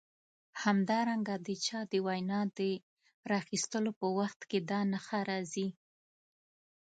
[0.63, 2.59] همدارنګه د چا د وینا د
[3.31, 5.69] راخیستلو په وخت کې دا نښه راځي.